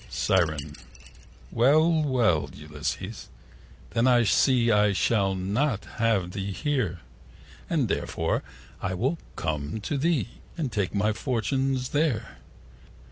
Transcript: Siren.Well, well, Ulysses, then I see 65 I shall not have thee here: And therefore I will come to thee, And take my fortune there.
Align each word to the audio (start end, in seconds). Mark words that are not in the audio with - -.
Siren.Well, 0.09 2.01
well, 2.01 2.49
Ulysses, 2.55 3.29
then 3.91 4.07
I 4.07 4.23
see 4.23 4.65
65 4.65 4.75
I 4.79 4.93
shall 4.93 5.35
not 5.35 5.85
have 5.99 6.31
thee 6.31 6.51
here: 6.51 7.01
And 7.69 7.87
therefore 7.87 8.41
I 8.81 8.95
will 8.95 9.19
come 9.35 9.79
to 9.81 9.99
thee, 9.99 10.27
And 10.57 10.71
take 10.71 10.95
my 10.95 11.13
fortune 11.13 11.75
there. 11.91 12.37